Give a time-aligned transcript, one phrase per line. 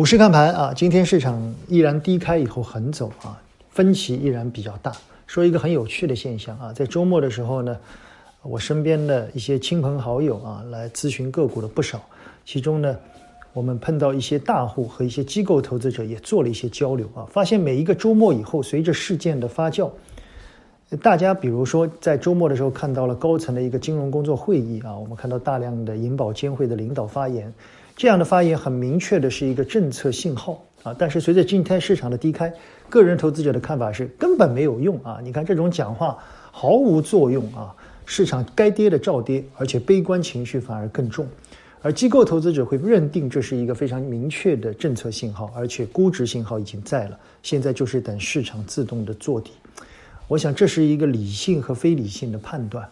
[0.00, 4.90] 股市看盘啊，今天市场依然低开以后横走啊，分歧依然比较大。
[5.26, 7.76] 说一个很有趣的现象啊，在周末的时候呢，
[8.40, 12.00] 我身边的一些亲朋好友啊来咨询个股的不少，
[12.46, 12.96] 其中呢，
[13.52, 19.90] 我们碰到一些大户和一些机构投资者也做了一些交流啊，发现每一个周末以后，随着事件的发酵，
[21.02, 27.52] 大家比如说在周末的时候看到了高层的一个金融工作会议啊，我们看到大量的银保监会的领导发言。
[28.00, 32.50] 这样的发言很明确的是一个政策信号啊，但是随着今天市场的低开，
[32.88, 35.20] 个人投资者的看法是根本没有用啊！
[35.22, 36.16] 你看这种讲话
[36.50, 37.76] 毫无作用啊，
[38.06, 41.28] 市场该跌的照跌，而且悲观情绪反而更重，
[41.82, 49.50] 而机构投资者会认定这是一个非常明确的政策信号，而且估值信号已经在了，现在就是等市场自动的做底。
[50.26, 52.88] 我想这是一个理性和非理性的判断。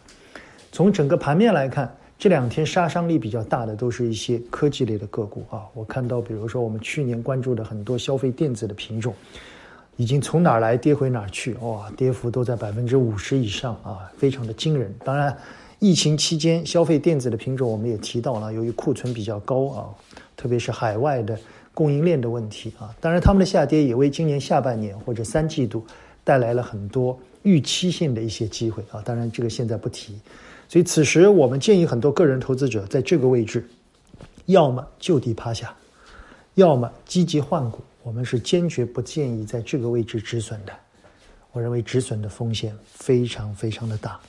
[0.71, 1.97] 从整个盘面来看。
[2.19, 9.15] 这两天杀伤力比较大的都是一些科技类的个股啊，我看到，比如说我们去年关注的很多消费电子的品种，
[9.97, 14.93] 已经从哪儿来跌回哪儿去，哇，跌幅都在百分之五十以上啊，非常的惊人。
[15.05, 15.37] 当然，
[15.79, 19.87] 疫情期间消费电子的品种我们也提到了，由于库存比较高啊，
[20.37, 21.39] 特别是海外的
[21.73, 25.87] 供应链的问题啊，当然他们的下跌也为今年下半年或者三季度
[26.25, 30.19] 带来了很多预期性的一些机会啊，当然这个现在不提。
[30.69, 33.67] 所以此时，我们建议很多个人投资者在这个位置，
[34.45, 35.75] 要么就地趴下，
[36.57, 37.81] 要么积极换股。
[38.03, 40.73] 我们是坚决不建议在这个位置止损的。
[41.53, 44.21] 我认为止损的风险非常非常的大。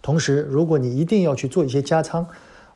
[0.00, 2.24] 同时，如果你一定要去做一些加仓，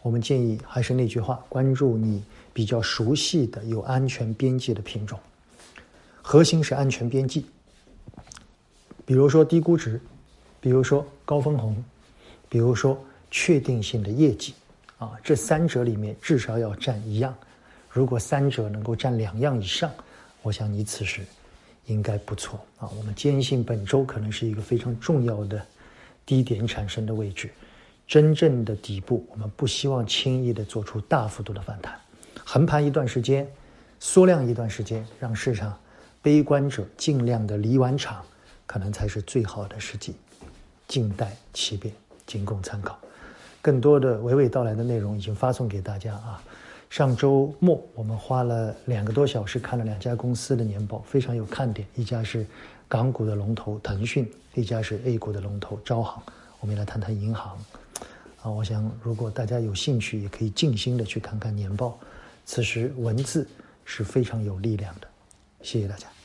[0.02, 2.22] 我们建议还是那句话：关注你
[2.52, 5.18] 比较熟悉的有安全边际的品种。
[6.20, 7.46] 核心是安全边际，
[9.04, 10.00] 比如说低估值，
[10.60, 11.76] 比如说高分红。
[12.48, 12.98] 比如说
[13.30, 14.54] 确定性的业绩，
[14.98, 17.34] 啊，这三者里面至少要占一样。
[17.90, 19.90] 如果三者能够占两样以上，
[20.42, 21.22] 我想你此时
[21.86, 22.88] 应该不错啊。
[22.96, 25.60] 我们坚信本周可能是一个非常重要的
[26.24, 27.50] 低点产生的位置，
[28.06, 31.98] 真正的底部，我们不希望轻易的做出大幅度的反弹，
[32.44, 33.48] 横盘一段时间，
[33.98, 35.76] 缩量一段时间，让市场
[36.22, 38.22] 悲观者尽量的离完场，
[38.66, 40.14] 可能才是最好的时机。
[40.86, 41.92] 静待其变。
[42.26, 42.98] 仅供参考，
[43.62, 46.42] 更多的娓娓道来的内容已经发送给大家啊。
[46.88, 51.86] 上周末我们花了两个多小时看了两家公司的年报，非常有看点。
[51.96, 52.46] 一家是
[52.88, 56.22] 港股的龙头腾讯，一家是 A 股的龙头招行。
[56.60, 57.58] 我们来谈谈银行
[58.42, 58.50] 啊。
[58.50, 61.98] 我想如果大家有兴趣，也可以静心的去看看年报。
[62.44, 63.46] 此时文字
[63.84, 65.08] 是非常有力量的。
[65.62, 66.06] 谢谢大家。